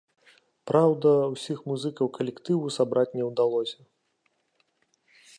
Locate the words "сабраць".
2.77-3.15